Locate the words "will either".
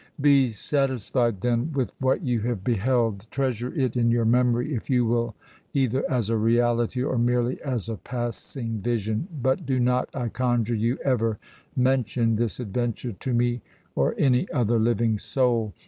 5.05-6.03